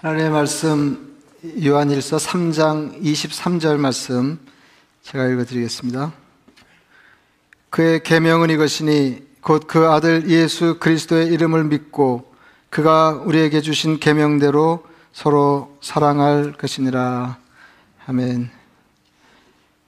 [0.00, 1.16] 하나님의 말씀
[1.60, 4.38] 요한일서 3장 23절 말씀
[5.02, 6.12] 제가 읽어 드리겠습니다.
[7.70, 12.32] 그의 계명은 이것이니 곧 그 아들 예수 그리스도의 이름을 믿고
[12.70, 17.36] 그가 우리에게 주신 계명대로 서로 사랑할 것이니라.
[18.06, 18.50] 아멘.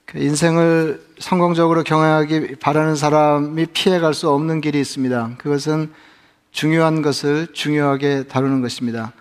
[0.07, 5.35] 그 인생을 성공적으로 경영하기 바라는 사람이 피해갈 수 없는 길이 있습니다.
[5.37, 5.93] 그것은
[6.51, 9.13] 중요한 것을 중요하게 다루는 것입니다.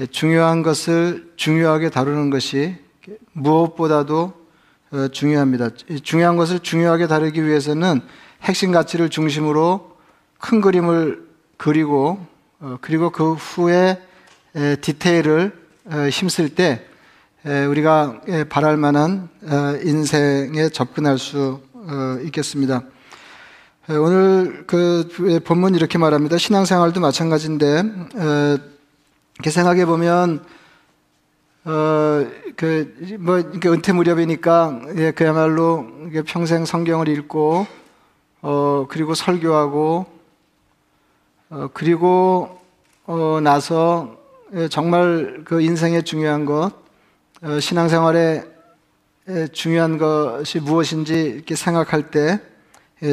[0.00, 2.74] 예, 중요한 것을 중요하게 다루는 것이
[3.32, 4.32] 무엇보다도
[4.90, 5.70] 어, 중요합니다.
[6.02, 8.00] 중요한 것을 중요하게 다루기 위해서는
[8.42, 9.96] 핵심 가치를 중심으로
[10.40, 12.26] 큰 그림을 그리고
[12.58, 14.02] 어, 그리고 그 후에
[14.80, 15.52] 디테일을
[15.84, 16.86] 어, 힘쓸 때
[17.44, 19.28] 우리가 바랄 만한
[19.84, 21.60] 인생에 접근할 수
[22.24, 22.82] 있겠습니다.
[23.86, 26.38] 오늘 그 본문 이렇게 말합니다.
[26.38, 27.82] 신앙생활도 마찬가지인데
[29.34, 30.44] 이렇게 생각해 보면
[31.66, 32.26] 어,
[32.56, 35.86] 그, 뭐, 이렇게 은퇴 무렵이니까, 예, 그야말로
[36.26, 37.66] 평생 성경을 읽고,
[38.42, 40.04] 어, 그리고 설교하고,
[41.48, 42.60] 어, 그리고,
[43.06, 44.14] 어, 나서,
[44.52, 46.70] 예, 정말 그 인생의 중요한 것,
[47.40, 48.44] 어, 신앙생활에
[49.52, 52.53] 중요한 것이 무엇인지 이렇게 생각할 때, 예,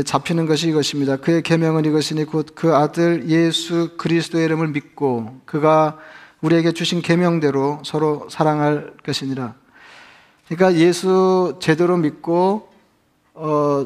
[0.05, 1.17] 잡히는 것이 이것입니다.
[1.17, 5.97] 그의 계명은 이것이니 곧 그 아들 예수 그리스도의 이름을 믿고 그가
[6.41, 9.53] 우리에게 주신 계명대로 서로 사랑할 것이니라.
[10.47, 12.69] 그러니까 예수 제대로 믿고
[13.33, 13.85] 어,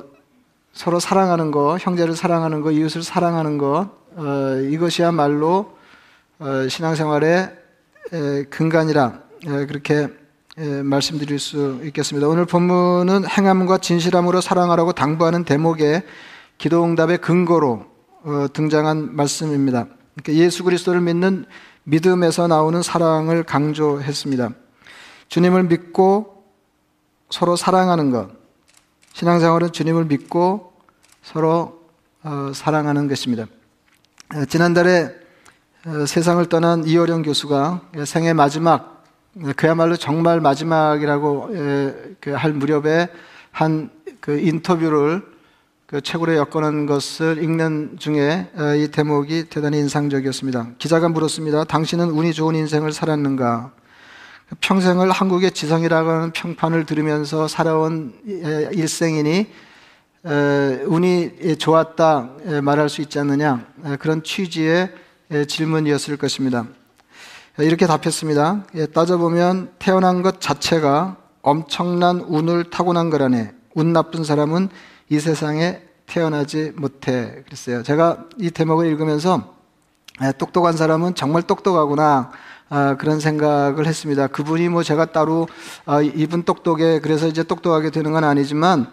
[0.74, 5.76] 서로 사랑하는 것, 형제를 사랑하는 것, 이웃을 사랑하는 것 어, 이것이야말로
[6.40, 7.58] 어, 신앙생활의
[8.14, 10.10] 에, 근간이라 에, 그렇게
[10.58, 12.30] 예, 말씀드릴 수 있겠습니다.
[12.30, 16.04] 오늘 본문은 행함과 진실함으로 사랑하라고 당부하는 대목의
[16.60, 17.86] 기도응답의 근거로
[18.24, 19.88] 어, 등장한 말씀입니다.
[20.16, 21.46] 그러니까 예수 그리스도를 믿는
[21.84, 24.52] 믿음에서 나오는 사랑을 강조했습니다.
[25.28, 26.46] 주님을 믿고
[27.30, 28.30] 서로 사랑하는 것.
[29.12, 30.72] 신앙생활은 주님을 믿고
[31.22, 31.82] 서로
[32.24, 33.46] 어, 사랑하는 것입니다.
[34.34, 35.14] 어, 지난달에
[36.08, 38.95] 세상을 떠난 이호령 교수가 생애 마지막 네,
[39.56, 41.50] 그야말로 정말 마지막이라고
[42.20, 43.10] 그할 무렵에
[43.52, 43.90] 한
[44.26, 45.22] 그 인터뷰를
[45.86, 50.70] 그 책으로 엮어놓은 것을 읽는 중에 어, 이 대목이 대단히 인상적이었습니다.
[50.80, 51.66] 기자가 물었습니다.
[51.66, 53.72] 당신은 운이 좋은 인생을 살았는가?
[54.62, 59.48] 평생을 한국의 지성이라고 하는 평판을 들으면서 살아온 일생이니
[60.88, 62.30] 운이 좋았다
[62.64, 63.66] 말할 수 있지 않느냐
[64.00, 64.92] 그런 취지의
[65.48, 66.66] 질문이었을 것입니다.
[67.58, 68.66] 이렇게 답했습니다.
[68.76, 73.54] 예, 따져보면 태어난 것 자체가 엄청난 운을 타고난 거라네.
[73.76, 74.70] 운 나쁜 사람은
[75.10, 77.44] 이 세상에 태어나지 못해.
[77.46, 77.82] 그랬어요.
[77.84, 79.56] 제가 이 대목을 읽으면서
[80.22, 82.32] 예, 똑똑한 사람은 정말 똑똑하구나.
[82.68, 84.28] 아, 그런 생각을 했습니다.
[84.28, 85.48] 그분이 뭐 제가 따로
[85.86, 88.88] 아, 이분 똑똑해 그래서 이제 똑똑하게 되는 건 아니지만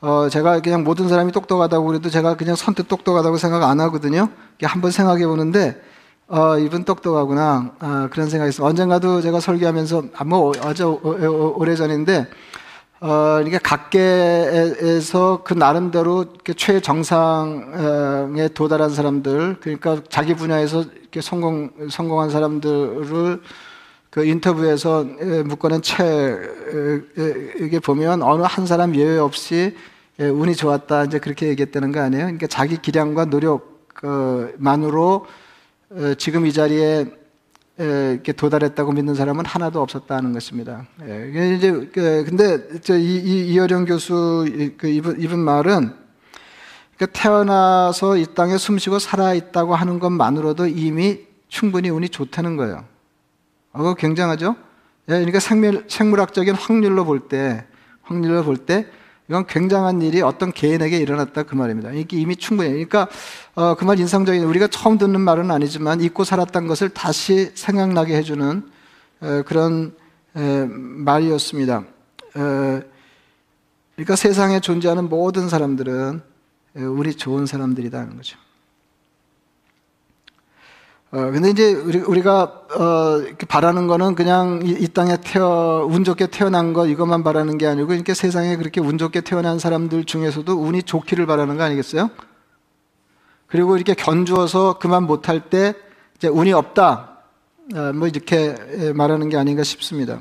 [0.00, 4.28] 어, 제가 그냥 모든 사람이 똑똑하다고 그래도 제가 그냥 선뜻 똑똑하다고 생각 안 하거든요.
[4.62, 5.82] 한번 생각해 보는데
[6.28, 7.70] 어, 이분 똑똑하구나.
[7.78, 8.66] 어, 그런 생각이 있어요.
[8.66, 12.26] 언젠가도 제가 설교하면서, 아, 뭐, 어제, 오래 전인데,
[13.00, 16.24] 어, 이게 각계에서 그 나름대로
[16.56, 23.40] 최정상에 도달한 사람들, 그러니까 자기 분야에서 이렇게 성공, 성공한 사람들을
[24.10, 25.04] 그 인터뷰에서
[25.44, 29.76] 묶어낸 책에 보면 어느 한 사람 예외 없이
[30.18, 31.04] 운이 좋았다.
[31.04, 32.24] 이제 그렇게 얘기했다는 거 아니에요?
[32.24, 35.26] 그러니까 자기 기량과 노력만으로 어,
[36.18, 37.06] 지금 이 자리에
[37.78, 40.86] 이렇게 도달했다고 믿는 사람은 하나도 없었다는 것입니다.
[41.06, 44.46] 예, 이제 그, 근데 이, 이어령 교수
[44.78, 45.94] 그 이분, 이분 말은
[46.98, 52.84] 그 태어나서 이 땅에 숨쉬고 살아 있다고 하는 것만으로도 이미 충분히 운이 좋다는 거예요.
[53.72, 54.56] 어, 굉장하죠?
[55.08, 57.64] 예, 그러니까 생물, 생물학적인 확률로 볼 때,
[58.02, 58.86] 확률로 볼 때
[59.28, 61.90] 이건 굉장한 일이 어떤 개인에게 일어났다 그 말입니다.
[61.92, 62.70] 이게 이미 충분히.
[62.70, 63.08] 그러니까
[63.54, 68.62] 어, 그 말 인상적인 우리가 처음 듣는 말은 아니지만 잊고 살았던 것을 다시 생각나게 해주는
[69.22, 69.94] 에, 그런
[70.36, 71.84] 에, 말이었습니다.
[72.36, 72.82] 에,
[73.96, 76.20] 그러니까 세상에 존재하는 모든 사람들은
[76.74, 78.36] 우리 좋은 사람들이라는 거죠.
[81.16, 86.26] 어, 근데 이제 우리, 가 어, 바라는 거는 그냥 이, 이, 땅에 태어, 운 좋게
[86.26, 90.82] 태어난 것 이것만 바라는 게 아니고, 이렇게 세상에 그렇게 운 좋게 태어난 사람들 중에서도 운이
[90.82, 92.10] 좋기를 바라는 거 아니겠어요?
[93.46, 95.72] 그리고 이렇게 견주어서 그만 못할 때,
[96.16, 97.16] 이제 운이 없다.
[97.74, 98.54] 어, 뭐 이렇게
[98.94, 100.20] 말하는 게 아닌가 싶습니다.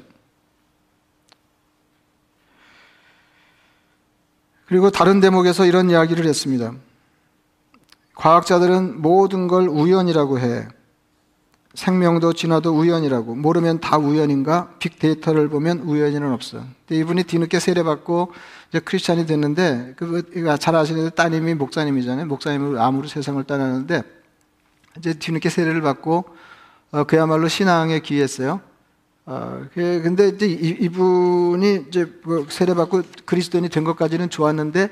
[4.66, 6.72] 그리고 다른 대목에서 이런 이야기를 했습니다.
[8.16, 10.70] 과학자들은 모든 걸 우연이라고 해.
[11.76, 14.72] 생명도 진화도 우연이라고 모르면 다 우연인가?
[14.80, 16.64] 빅데이터를 보면 우연이는 없어.
[16.88, 18.34] 근데 이분이 뒤늦게 세례받고
[18.70, 22.26] 이제 크리스찬이 됐는데 그잘 아시는 따님이 목사님이잖아요.
[22.28, 24.04] 목사님을 암으로 세상을 떠나는데
[24.98, 26.26] 이제 뒤늦게 세례를 받고
[26.92, 28.62] 어, 그야말로 신앙에 귀했어요.
[29.26, 34.90] 어, 그, 근데 이제 이, 분이 이제 뭐 세례받고 그리스도인이 된 것까지는 좋았는데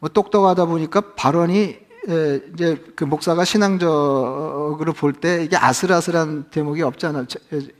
[0.00, 7.06] 뭐 똑똑하다 보니까 발언이 예, 이제 그 목사가 신앙적으로 볼 때 이게 아슬아슬한 대목이 없지
[7.06, 7.26] 않았,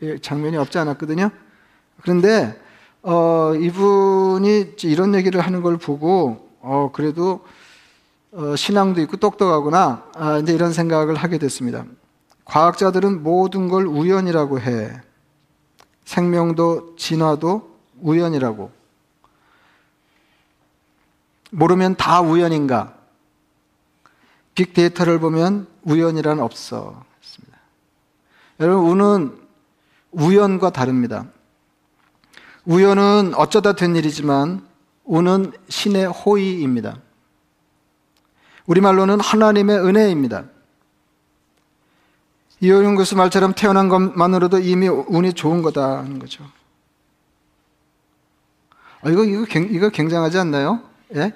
[0.03, 1.31] 예, 장면이 없지 않았거든요.
[2.03, 2.61] 그런데,
[3.03, 7.45] 어, 이분이 이런 얘기를 하는 걸 보고, 어, 그래도,
[8.33, 10.05] 어, 신앙도 있고 똑똑하구나.
[10.15, 11.85] 아, 이제 이런 생각을 하게 됐습니다.
[12.45, 15.01] 과학자들은 모든 걸 우연이라고 해.
[16.05, 17.71] 생명도 진화도
[18.01, 18.71] 우연이라고.
[21.53, 23.00] 모르면 다 우연인가?
[24.61, 27.03] 빅데이터를 보면 우연이란 없어.
[28.59, 29.39] 여러분, 운은
[30.11, 31.27] 우연과 다릅니다.
[32.67, 34.67] 우연은 어쩌다 된 일이지만
[35.05, 36.99] 운은 신의 호의입니다.
[38.67, 40.45] 우리말로는 하나님의 은혜입니다.
[42.61, 46.45] 이호영 교수 말처럼 태어난 것만으로도 이미 운이 좋은 거다 하는 거죠.
[49.01, 50.83] 아, 이거, 이거, 이거 굉장하지 않나요?
[51.15, 51.33] 예?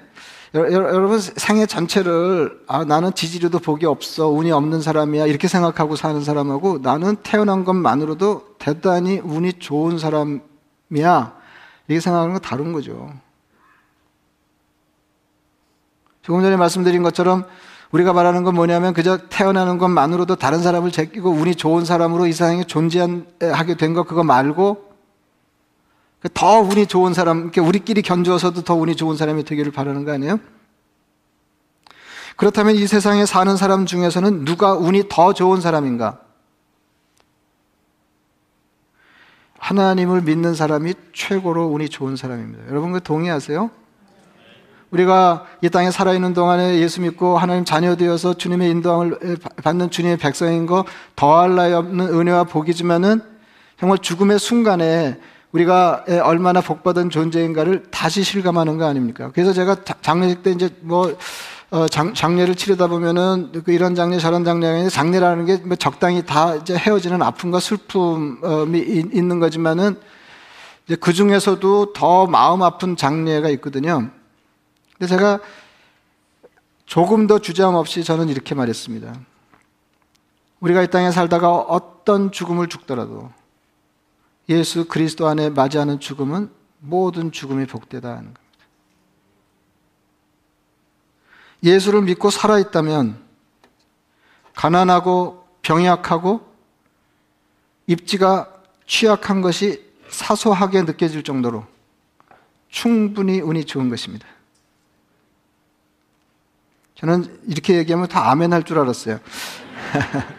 [0.55, 6.79] 여러분 생애 전체를 아, 나는 지지리도 복이 없어 운이 없는 사람이야 이렇게 생각하고 사는 사람하고
[6.81, 10.39] 나는 태어난 것만으로도 대단히 운이 좋은 사람이야
[11.87, 13.11] 이렇게 생각하는 건 다른 거죠.
[16.21, 17.45] 조금 전에 말씀드린 것처럼
[17.91, 22.63] 우리가 말하는 건 뭐냐면 그저 태어나는 것만으로도 다른 사람을 제끼고 운이 좋은 사람으로 이 세상에
[22.63, 24.84] 존재하게 된 것 그거 말고
[26.33, 30.39] 더 운이 좋은 사람, 우리끼리 견주어서도 더 운이 좋은 사람이 되기를 바라는 거 아니에요?
[32.35, 36.19] 그렇다면 이 세상에 사는 사람 중에서는 누가 운이 더 좋은 사람인가?
[39.57, 42.67] 하나님을 믿는 사람이 최고로 운이 좋은 사람입니다.
[42.69, 43.71] 여러분 그 동의하세요?
[44.91, 50.65] 우리가 이 땅에 살아있는 동안에 예수 믿고 하나님 자녀 되어서 주님의 인도함을 받는 주님의 백성인
[50.65, 50.85] 거
[51.15, 53.21] 더할 나위 없는 은혜와 복이지만은
[53.79, 55.19] 정말 죽음의 순간에
[55.55, 59.31] 우리가 얼마나 복받은 존재인가를 다시 실감하는 거 아닙니까?
[59.33, 61.15] 그래서 제가 장례식 때 이제 뭐
[61.71, 66.55] 어, 장, 장례를 치르다 보면은 그 이런 장례 저런 있는데 장례라는 게 뭐 적당히 다
[66.55, 69.97] 이제 헤어지는 아픔과 슬픔이 있는 거지만은
[70.85, 74.09] 이제 그 중에서도 더 마음 아픈 장례가 있거든요.
[74.97, 75.39] 근데 제가
[76.85, 79.13] 조금 더 주저함 없이 저는 이렇게 말했습니다.
[80.59, 83.31] 우리가 이 땅에 살다가 어떤 죽음을 죽더라도
[84.49, 88.41] 예수 그리스도 안에 맞이하는 죽음은 모든 죽음이 복되다 하는 겁니다.
[91.63, 93.17] 예수를 믿고 살아있다면
[94.53, 96.47] 가난하고 병약하고
[97.87, 98.51] 입지가
[98.85, 101.65] 취약한 것이 사소하게 느껴질 정도로
[102.69, 104.27] 충분히 운이 좋은 것입니다.
[106.95, 109.19] 저는 이렇게 얘기하면 다 아멘 할 줄 알았어요.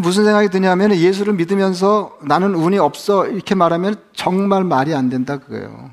[0.00, 5.90] 무슨 생각이 드냐면 예수를 믿으면서 나는 운이 없어 이렇게 말하면 정말 말이 안 된다 그거예요.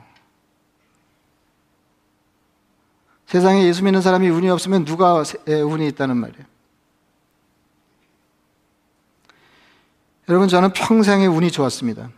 [3.28, 6.46] 세상에 예수 믿는 사람이 운이 없으면 누가 운이 있다는 말이에요.
[10.30, 12.10] 여러분 저는 평생에 운이 좋았습니다.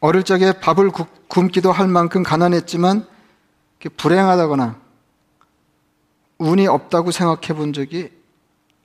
[0.00, 0.90] 어릴 적에 밥을
[1.28, 3.06] 굶기도 할 만큼 가난했지만
[3.96, 4.80] 불행하다거나
[6.38, 8.10] 운이 없다고 생각해 본 적이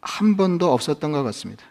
[0.01, 1.63] 한 번도 없었던 것 같습니다.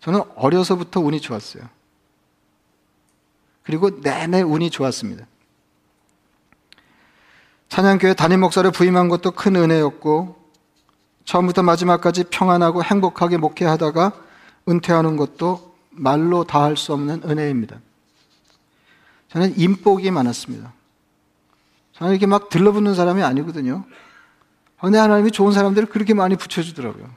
[0.00, 1.68] 저는 어려서부터 운이 좋았어요.
[3.62, 5.26] 그리고 내내 운이 좋았습니다.
[7.68, 10.36] 찬양교회 담임 목사를 부임한 것도 큰 은혜였고,
[11.24, 14.12] 처음부터 마지막까지 평안하고 행복하게 목회하다가
[14.68, 17.80] 은퇴하는 것도 말로 다 할 수 없는 은혜입니다.
[19.28, 20.72] 저는 인복이 많았습니다.
[21.92, 23.84] 저는 이렇게 막 들러붙는 사람이 아니거든요.
[24.80, 27.08] 근데 하나님이 좋은 사람들을 그렇게 많이 붙여주더라고요.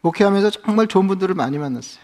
[0.00, 2.02] 목회하면서 정말 좋은 분들을 많이 만났어요.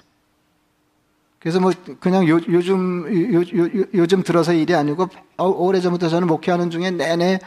[1.38, 6.26] 그래서 뭐 그냥 요, 요즘 요, 요, 요즘 들어서 일이 아니고 어, 오래 전부터 저는
[6.26, 7.38] 목회하는 중에 내내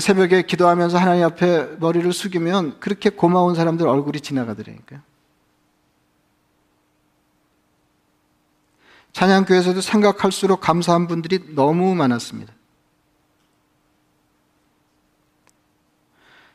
[0.00, 5.00] 새벽에 기도하면서 하나님 앞에 머리를 숙이면 그렇게 고마운 사람들 얼굴이 지나가더라니까요.
[9.12, 12.52] 찬양교회에서도 생각할수록 감사한 분들이 너무 많았습니다.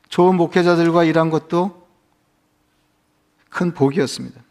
[0.10, 1.88] 좋은 목회자들과 일한 것도
[3.50, 4.42] 큰 복이었습니다.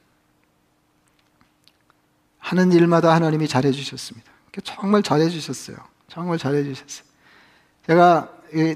[2.39, 4.31] 하는 일마다 하나님이 잘해주셨습니다.
[4.63, 5.77] 정말 잘해주셨어요.
[6.09, 7.07] 정말 잘해주셨어요.
[7.87, 8.33] 제가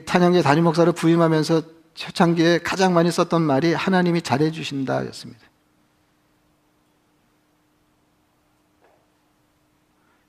[0.06, 1.62] 탄양계 담임 목사로 부임하면서
[1.94, 5.40] 초창기에 가장 많이 썼던 말이 하나님이 잘해주신다 였습니다.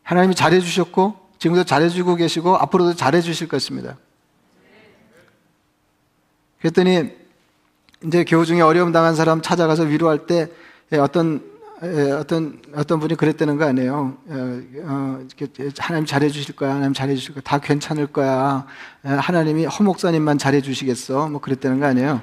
[0.03, 3.97] 하나님이 잘해주셨고, 지금도 잘해주고 계시고, 앞으로도 잘해주실 것입니다.
[6.61, 7.11] 그랬더니,
[8.05, 10.47] 이제 교우 중에 어려움 당한 사람 찾아가서 위로할 때
[10.99, 11.51] 어떤
[12.19, 14.17] 어떤 어떤 분이 그랬다는 거 아니에요.
[14.27, 15.25] 어, 어,
[15.79, 16.75] 하나님 잘해 주실 거야.
[16.75, 17.41] 하나님 잘해 주실 거야.
[17.43, 18.67] 다 괜찮을 거야.
[19.03, 21.29] 하나님이 허 목사님만 잘해 주시겠어.
[21.29, 22.21] 뭐 그랬다는 거 아니에요.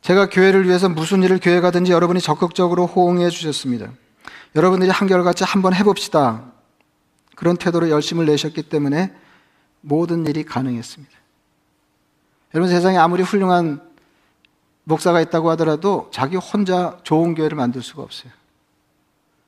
[0.00, 3.90] 제가 교회를 위해서 무슨 일을 교회 가든지 여러분이 적극적으로 호응해 주셨습니다.
[4.56, 6.50] 여러분들이 한결같이 한번 해봅시다.
[7.40, 9.14] 그런 태도로 열심을 내셨기 때문에
[9.80, 11.10] 모든 일이 가능했습니다.
[12.54, 13.80] 여러분 세상에 아무리 훌륭한
[14.84, 18.30] 목사가 있다고 하더라도 자기 혼자 좋은 교회를 만들 수가 없어요.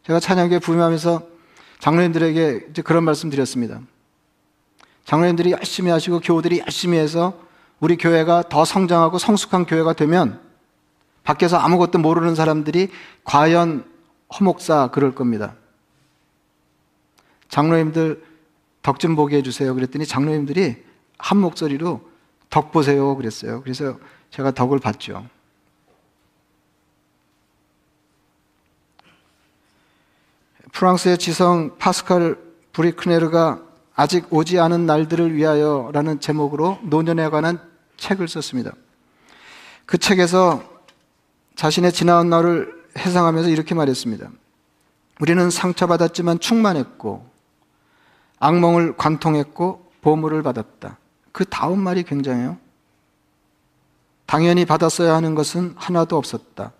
[0.06, 1.22] 제가 찬양교회 부임하면서
[1.80, 3.78] 장로님들에게 이제 그런 말씀 드렸습니다.
[5.04, 7.38] 장로님들이 열심히 하시고 교우들이 열심히 해서
[7.78, 10.40] 우리 교회가 더 성장하고 성숙한 교회가 되면
[11.24, 12.88] 밖에서 아무것도 모르는 사람들이
[13.24, 13.84] 과연
[14.40, 15.56] 허목사 그럴 겁니다.
[17.52, 18.24] 장로님들
[18.80, 19.74] 덕 좀 보게 해주세요.
[19.74, 20.82] 그랬더니 장로님들이
[21.18, 22.00] 한 목소리로
[22.48, 23.14] 덕 보세요.
[23.14, 23.62] 그랬어요.
[23.62, 23.98] 그래서
[24.30, 25.26] 제가 덕을 봤죠.
[30.72, 32.38] 프랑스의 지성 파스칼
[32.72, 33.60] 브리크네르가
[33.94, 37.60] 아직 오지 않은 날들을 위하여 라는 제목으로 노년에 관한
[37.98, 38.72] 책을 썼습니다.
[39.84, 40.64] 그 책에서
[41.56, 44.30] 자신의 지나온 날을 해상하면서 이렇게 말했습니다.
[45.20, 47.31] 우리는 상처받았지만 충만했고,
[48.42, 50.98] 악몽을 관통했고, 보물을 받았다.
[51.30, 52.58] 그 다음 말이 굉장해요.
[54.26, 56.72] 당연히 받았어야 하는 것은 하나도 없었다.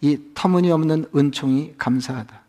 [0.00, 2.40] 이 터무니없는 은총이 감사하다.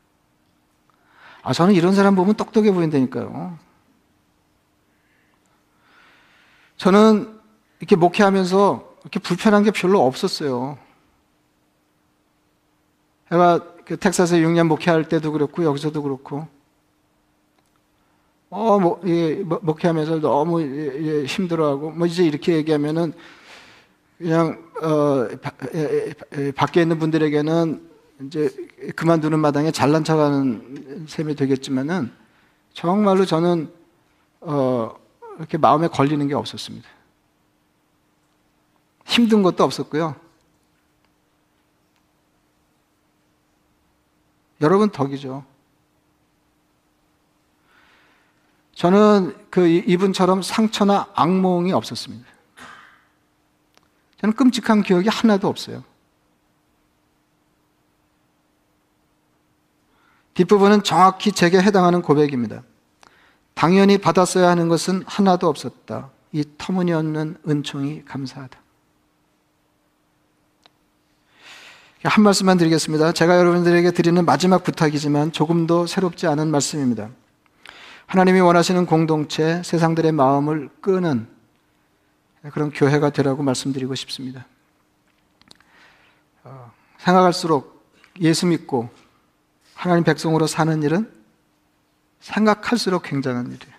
[1.41, 3.57] 아, 저는 이런 사람 보면 똑똑해 보인다니까요.
[6.77, 7.39] 저는
[7.79, 10.77] 이렇게 목회하면서 이렇게 불편한 게 별로 없었어요.
[13.29, 16.47] 제가 그 텍사스에 6년 목회할 때도 그렇고, 여기서도 그렇고,
[18.49, 23.13] 어, 뭐, 예, 뭐, 목회하면서 너무 예, 힘들어하고, 뭐 이제 이렇게 얘기하면은
[24.17, 27.87] 그냥, 어, 바, 예, 예, 밖에 있는 분들에게는
[28.25, 28.49] 이제
[28.95, 32.11] 그만두는 마당에 잘난 척 하는 셈이 되겠지만은
[32.73, 33.71] 정말로 저는,
[34.41, 34.95] 어,
[35.37, 36.87] 이렇게 마음에 걸리는 게 없었습니다.
[39.05, 40.15] 힘든 것도 없었고요.
[44.61, 45.45] 여러분 덕이죠.
[48.79, 52.25] 저는 그 이분처럼 상처나 악몽이 없었습니다.
[54.21, 55.83] 저는 끔찍한 기억이 하나도 없어요.
[60.33, 62.63] 뒷부분은 정확히 제게 해당하는 고백입니다.
[63.53, 66.09] 당연히 받았어야 하는 것은 하나도 없었다.
[66.31, 68.57] 이 터무니없는 은총이 감사하다.
[72.05, 73.11] 한 말씀만 드리겠습니다.
[73.11, 77.09] 제가 여러분들에게 드리는 마지막 부탁이지만 조금도 새롭지 않은 말씀입니다.
[78.09, 81.27] 하나님이 원하시는 공동체, 세상들의 마음을 끄는
[82.51, 84.47] 그런 교회가 되라고 말씀드리고 싶습니다.
[86.43, 87.85] 어, 생각할수록
[88.19, 88.89] 예수 믿고
[89.75, 91.07] 하나님 백성으로 사는 일은
[92.19, 93.75] 생각할수록 굉장한 일이에요.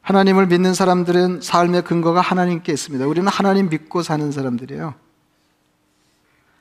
[0.00, 3.04] 하나님을 믿는 사람들은 삶의 근거가 하나님께 있습니다.
[3.04, 4.94] 우리는 하나님 믿고 사는 사람들이에요.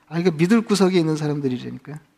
[0.10, 2.15] 아, 이거 믿을 구석에 있는 사람들이라니까요.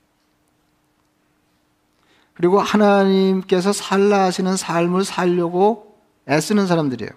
[2.38, 5.98] 그리고 하나님께서 살라 하시는 삶을 살려고
[6.30, 7.10] 애쓰는 사람들이에요.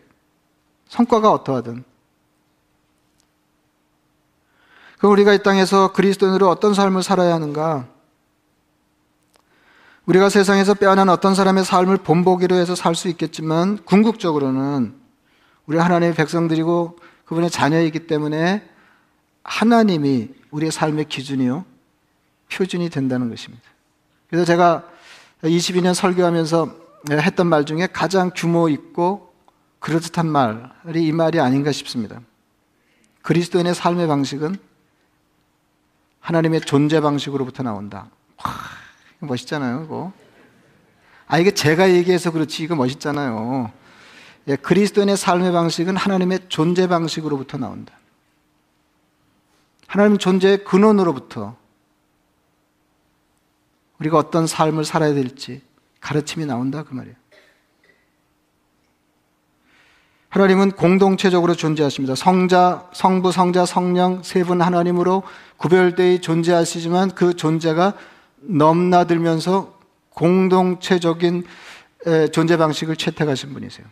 [0.88, 1.84] 성과가 어떠하든.
[4.98, 7.86] 그럼 우리가 이 땅에서 그리스도인으로 어떤 삶을 살아야 하는가?
[10.06, 14.94] 우리가 세상에서 빼어난 어떤 사람의 삶을 본보기로 해서 살 수 있겠지만 궁극적으로는
[15.66, 18.68] 우리 하나님의 백성들이고 그분의 자녀이기 때문에
[19.44, 21.64] 하나님이 우리의 삶의 기준이요
[22.50, 23.62] 표준이 된다는 것입니다.
[24.28, 24.84] 그래서 제가
[25.42, 26.76] 22년 설교하면서
[27.11, 29.32] 했던 말 중에 가장 규모 있고
[29.78, 32.20] 그럴듯한 말이 이 말이 아닌가 싶습니다.
[33.23, 34.56] 그리스도인의 삶의 방식은
[36.20, 38.09] 하나님의 존재 방식으로부터 나온다.
[38.37, 38.52] 와,
[39.20, 40.12] 멋있잖아요, 이거.
[41.26, 43.73] 아, 이게 제가 얘기해서 그렇지, 이거 멋있잖아요.
[44.49, 47.94] 예, 그리스도인의 삶의 방식은 하나님의 존재 방식으로부터 나온다.
[49.87, 51.56] 하나님 존재의 근원으로부터
[54.00, 55.62] 우리가 어떤 삶을 살아야 될지
[56.00, 57.14] 가르침이 나온다 그 말이에요.
[60.30, 62.14] 하나님은 공동체적으로 존재하십니다.
[62.14, 65.25] 성자, 성부, 성자, 성령 세 분 하나님으로
[65.57, 67.95] 구별되어 존재하시지만 그 존재가
[68.42, 69.78] 넘나들면서
[70.11, 71.45] 공동체적인
[72.33, 73.87] 존재 방식을 채택하신 분이세요.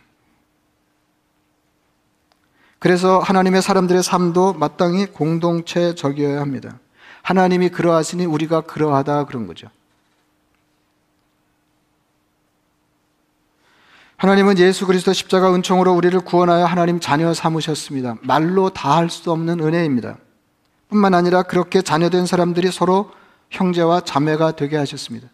[2.79, 6.79] 그래서 하나님의 사람들의 삶도 마땅히 공동체적이어야 합니다.
[7.21, 9.69] 하나님이 그러하시니 우리가 그러하다 그런 거죠.
[14.19, 18.17] 하나님은 예수 그리스도 십자가 은총으로 우리를 구원하여 하나님 자녀 삼으셨습니다.
[18.21, 20.17] 말로 다 할 수 없는 은혜입니다.
[20.89, 23.11] 뿐만 아니라 그렇게 자녀된 사람들이 서로
[23.49, 25.29] 형제와 자매가 되게 하셨습니다.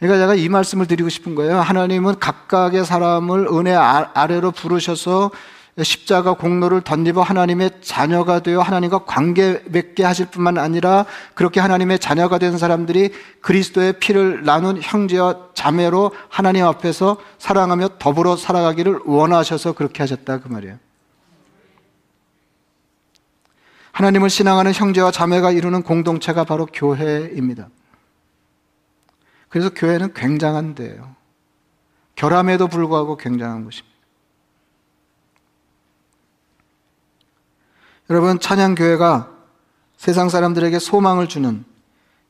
[0.00, 1.60] 그러니까 제가 이 말씀을 드리고 싶은 거예요.
[1.60, 5.30] 하나님은 각각의 사람을 은혜 아, 아래로 부르셔서
[5.80, 12.38] 십자가 공로를 덧입어 하나님의 자녀가 되어 하나님과 관계 맺게 하실 뿐만 아니라 그렇게 하나님의 자녀가
[12.38, 13.10] 된 사람들이
[13.40, 20.78] 그리스도의 피를 나눈 형제와 자매로 하나님 앞에서 사랑하며 더불어 살아가기를 원하셔서 그렇게 하셨다 그 말이에요.
[23.92, 27.68] 하나님을 신앙하는 형제와 자매가 이루는 공동체가 바로 교회입니다.
[29.48, 31.14] 그래서 교회는 굉장한 데예요.
[32.14, 33.91] 결함에도 불구하고 굉장한 것입니다.
[38.12, 39.30] 여러분, 찬양교회가
[39.96, 41.64] 세상 사람들에게 소망을 주는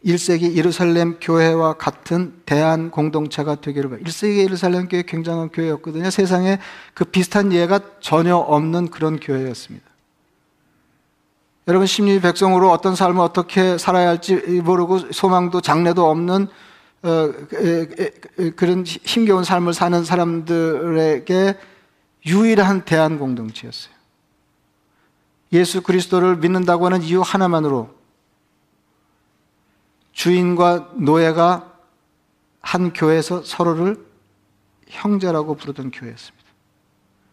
[0.04, 4.08] 1세기 예루살렘 교회와 같은 대한 공동체가 되기를 바랍니다.
[4.08, 6.08] 1세기 예루살렘 교회 굉장한 교회였거든요.
[6.10, 6.60] 세상에
[6.94, 9.84] 그 비슷한 예가 전혀 없는 그런 교회였습니다.
[11.66, 16.46] 여러분, 심리 백성으로 어떤 삶을 어떻게 살아야 할지 모르고 소망도 장래도 없는
[17.02, 17.32] 어,
[18.54, 21.58] 그런 힘겨운 삶을 사는 사람들에게
[22.26, 24.01] 유일한 대안 공동체였어요.
[25.52, 27.94] 예수 그리스도를 믿는다고 하는 이유 하나만으로
[30.12, 31.72] 주인과 노예가
[32.60, 34.04] 한 교회에서 서로를
[34.88, 36.46] 형제라고 부르던 교회였습니다.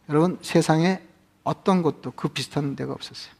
[0.09, 1.01] 여러분, 세상에
[1.43, 3.33] 어떤 곳도 그 비슷한 데가 없었어요.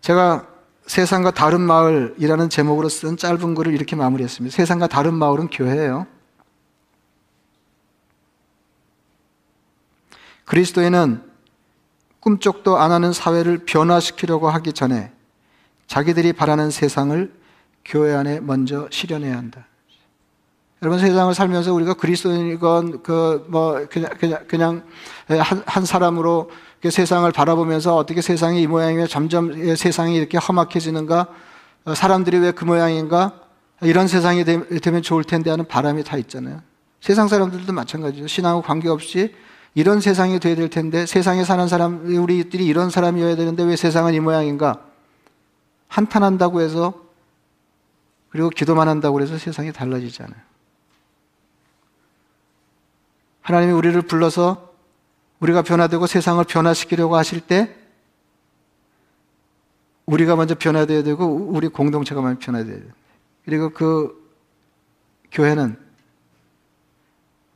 [0.00, 0.46] 제가
[0.86, 4.54] 세상과 다른 마을이라는 제목으로 쓴 짧은 글을 이렇게 마무리했습니다.
[4.54, 6.06] 세상과 다른 마을은 교회예요.
[10.46, 11.29] 그리스도인은
[12.20, 15.10] 꿈쩍도 안 하는 사회를 변화시키려고 하기 전에
[15.86, 17.32] 자기들이 바라는 세상을
[17.84, 19.66] 교회 안에 먼저 실현해야 한다.
[20.82, 24.82] 여러분 세상을 살면서 우리가 그리스도인이건 그 뭐 그냥 그냥 그냥
[25.28, 26.50] 한, 한 사람으로
[26.88, 31.26] 세상을 바라보면서 어떻게 세상이 이 모양이며 점점 세상이 이렇게 험악해지는가?
[31.84, 33.32] 어, 사람들이 왜 그 모양인가?
[33.82, 36.62] 이런 세상이 되면 좋을 텐데 하는 바람이 다 있잖아요.
[37.00, 38.26] 세상 사람들도 마찬가지죠.
[38.26, 39.34] 신앙과 관계없이
[39.74, 44.20] 이런 세상이 돼야 될 텐데 세상에 사는 사람, 우리들이 이런 사람이어야 되는데 왜 세상은 이
[44.20, 44.84] 모양인가?
[45.88, 46.94] 한탄한다고 해서
[48.30, 50.40] 그리고 기도만 한다고 해서 세상이 달라지지 않아요.
[53.42, 54.70] 하나님이 우리를 불러서
[55.40, 57.74] 우리가 변화되고 세상을 변화시키려고 하실 때
[60.06, 62.92] 우리가 먼저 변화되어야 되고 우리 공동체가 먼저 변화되어야 돼요.
[63.44, 64.20] 그리고 그
[65.32, 65.76] 교회는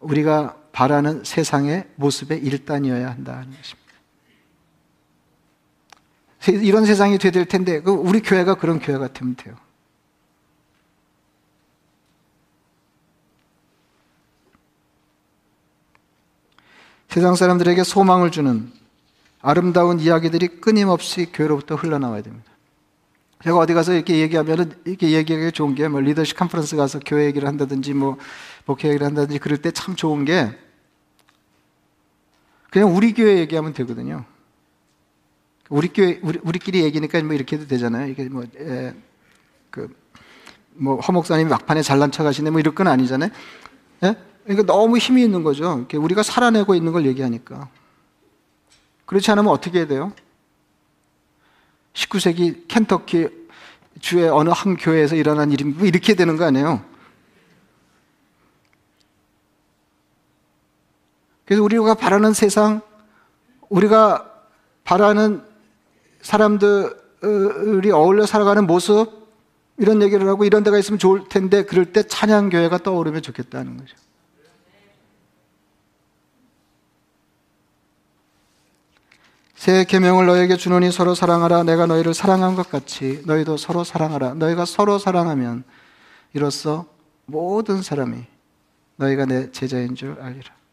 [0.00, 3.84] 우리가 바라는 세상의 모습의 일단이어야 한다는 것입니다.
[6.66, 9.54] 이런 세상이 돼야 될 텐데 그 우리 교회가 그런 교회가 되면 돼요.
[17.08, 18.72] 세상 사람들에게 소망을 주는
[19.40, 22.50] 아름다운 이야기들이 끊임없이 교회로부터 흘러나와야 됩니다.
[23.44, 27.46] 제가 어디 가서 이렇게 얘기하면 이렇게 얘기하기 좋은 게 뭐 리더십 컨퍼런스 가서 교회 얘기를
[27.46, 28.18] 한다든지 뭐
[28.66, 30.63] 목회 얘기를 한다든지 그럴 때 참 좋은 게
[32.74, 34.24] 그냥 우리 교회 얘기하면 되거든요.
[35.68, 38.08] 우리 교회 우리, 우리 끼리 얘기니까 뭐 이렇게 해도 되잖아요.
[38.08, 38.42] 이게 뭐
[39.70, 43.30] 그뭐 허목사님이 막판에 잘난 척하시네 뭐 이럴 건 아니잖아요.
[44.02, 44.16] 예?
[44.42, 45.86] 그러니까 너무 힘이 있는 거죠.
[45.94, 47.68] 우리가 살아내고 있는 걸 얘기하니까.
[49.06, 50.12] 그렇지 않으면 어떻게 해야 돼요?
[51.92, 53.28] 19세기 켄터키
[54.00, 56.84] 주의 어느 한 교회에서 일어난 일이 뭐 이렇게 되는 거 아니에요?
[61.44, 62.80] 그래서 우리가 바라는 세상,
[63.68, 64.30] 우리가
[64.84, 65.42] 바라는
[66.22, 69.24] 사람들이 어울려 살아가는 모습,
[69.76, 73.96] 이런 얘기를 하고 이런 데가 있으면 좋을 텐데, 그럴 때 찬양교회가 떠오르면 좋겠다는 거죠.
[79.54, 84.66] 새 계명을 너에게 주노니 서로 사랑하라 내가 너희를 사랑한 것 같이 너희도 서로 사랑하라 너희가
[84.66, 85.64] 서로 사랑하면
[86.34, 86.84] 이로써
[87.24, 88.26] 모든 사람이
[88.96, 90.63] 너희가 내 제자인 줄 알리라.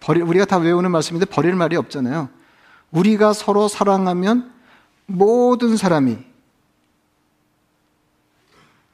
[0.00, 2.28] 버리, 우리가 다 외우는 말씀인데 버릴 말이 없잖아요.
[2.90, 4.52] 우리가 서로 사랑하면
[5.06, 6.18] 모든 사람이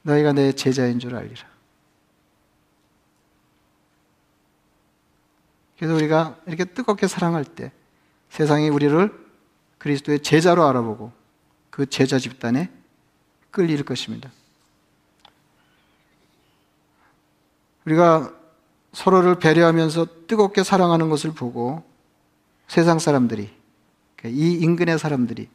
[0.02, 1.52] 너희가 내 제자인 줄 알리라.
[5.78, 7.72] 그래서 우리가 이렇게 뜨겁게 사랑할 때
[8.30, 9.12] 세상이 우리를
[9.78, 11.12] 그리스도의 제자로 알아보고
[11.70, 12.70] 그 제자 집단에
[13.50, 14.30] 끌릴 것입니다.
[17.84, 18.32] 우리가
[18.92, 21.82] 서로를 배려하면서 뜨겁게 사랑하는 것을 보고
[22.68, 23.50] 세상 사람들이,
[24.24, 25.48] 이 인근의 사람들이,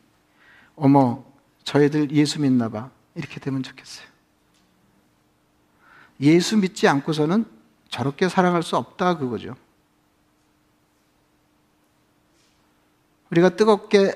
[0.75, 1.23] 어머,
[1.63, 2.89] 저희들 예수 믿나 봐.
[3.15, 4.05] 이렇게 되면 좋겠어요.
[6.21, 7.45] 예수 믿지 않고서는
[7.89, 9.55] 저렇게 사랑할 수 없다, 그거죠.
[13.31, 14.13] 우리가 뜨겁게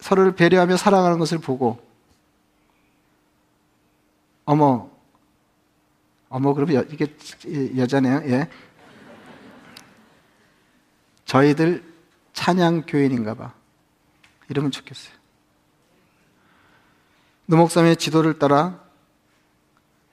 [0.00, 1.82] 서로를 배려하며 사랑하는 것을 보고,
[4.44, 4.90] 어머,
[6.28, 7.06] 어머, 그러면 여, 이게
[7.76, 8.50] 여자네요, 예.
[11.24, 11.84] 저희들
[12.32, 13.54] 찬양 교인인가 봐.
[14.48, 15.14] 이러면 좋겠어요.
[17.46, 18.82] 노목사의 지도를 따라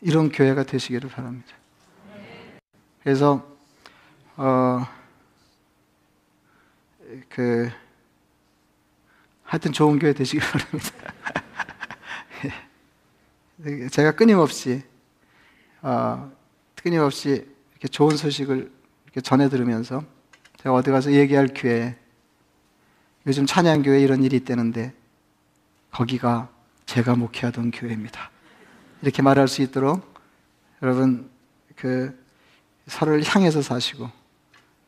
[0.01, 1.49] 이런 교회가 되시기를 바랍니다.
[3.03, 3.45] 그래서,
[4.35, 4.85] 어,
[7.29, 7.69] 그,
[9.43, 10.91] 하여튼 좋은 교회 되시길 바랍니다.
[13.91, 14.83] 제가 끊임없이,
[15.85, 16.31] 어,
[16.73, 18.71] 끊임없이 이렇게 좋은 소식을
[19.03, 20.03] 이렇게 전해 들으면서
[20.57, 21.95] 제가 어디 가서 얘기할 기회에
[23.27, 24.95] 요즘 찬양교회 이런 일이 있다는데
[25.91, 26.49] 거기가
[26.87, 28.31] 제가 목회하던 교회입니다.
[29.03, 30.01] 이렇게 말할 수 있도록
[30.81, 31.29] 여러분
[31.75, 32.19] 그
[32.87, 34.09] 서로를 향해서 사시고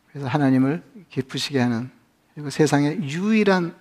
[0.10, 1.92] 그래서 하나님을 기쁘시게 하는
[2.34, 3.76] 그리고 세상의 유일한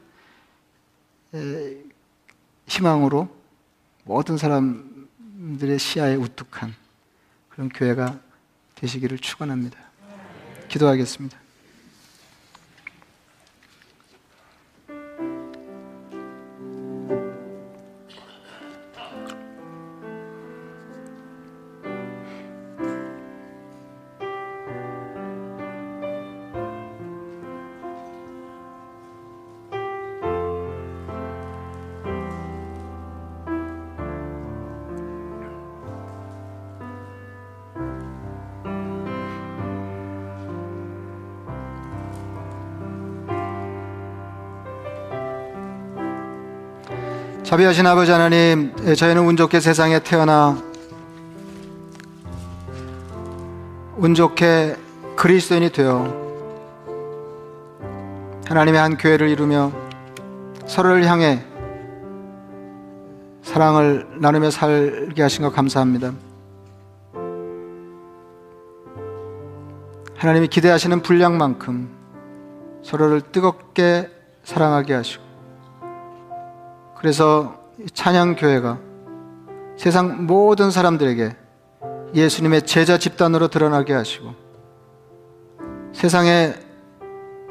[2.67, 3.35] 희망으로
[4.05, 6.75] 모든 사람들의 시야에 우뚝한
[7.57, 8.21] 그런 교회가
[8.75, 9.79] 되시기를 축원합니다.
[10.69, 11.46] 기도하겠습니다.
[47.47, 50.61] 자비하신 아버지 하나님, 예, 저희는 운 좋게 세상에 태어나
[53.97, 54.75] 운 좋게
[55.15, 56.13] 그리스도인이 되어
[58.49, 59.71] 하나님의 한 교회를 이루며
[60.67, 61.45] 서로를 향해
[63.43, 66.15] 사랑을 나누며 살게 하신 것 감사합니다.
[70.17, 71.89] 하나님이 기대하시는 분량만큼
[72.83, 74.11] 서로를 뜨겁게
[74.43, 75.26] 사랑하게 하시고
[76.99, 77.59] 그래서
[77.93, 78.79] 찬양교회가
[79.77, 81.37] 세상 모든 사람들에게
[82.15, 84.35] 예수님의 제자 집단으로 드러나게 하시고
[85.93, 86.55] 세상에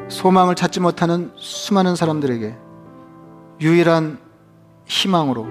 [0.07, 2.55] 소망을 찾지 못하는 수많은 사람들에게
[3.61, 4.19] 유일한
[4.85, 5.47] 희망으로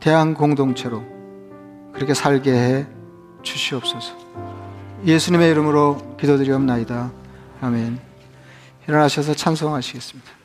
[0.00, 1.02] 대한 공동체로
[1.92, 2.86] 그렇게 살게 해
[3.42, 4.14] 주시옵소서.
[5.04, 7.12] 예수님의 이름으로 기도드리옵나이다.
[7.60, 8.00] 아멘.
[8.88, 10.43] 일어나셔서 찬송하시겠습니다.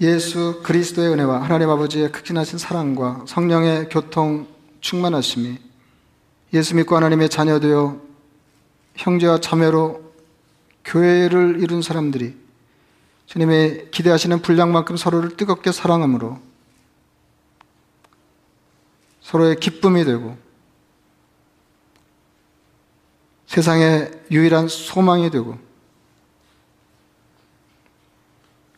[0.00, 4.46] 예수 그리스도의 은혜와 하나님 아버지의 극진하신 사랑과 성령의 교통
[4.80, 5.58] 충만하심이
[6.54, 8.00] 예수 믿고 하나님의 자녀되어
[8.94, 10.12] 형제와 자매로
[10.84, 12.36] 교회를 이룬 사람들이
[13.26, 16.40] 주님의 기대하시는 분량만큼 서로를 뜨겁게 사랑함으로
[19.20, 20.38] 서로의 기쁨이 되고
[23.46, 25.58] 세상의 유일한 소망이 되고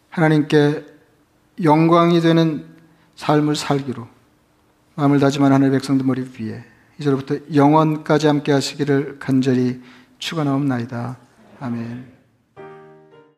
[0.08, 0.99] 하나님께
[1.62, 2.64] 영광이 되는
[3.16, 4.06] 삶을 살기로
[4.94, 6.64] 마음을 다짐한 하나님의 백성들 머리 위에
[6.98, 9.80] 이제로부터 영원까지 함께 하시기를 간절히
[10.18, 11.16] 축원하옵나이다.
[11.60, 12.19] 아멘.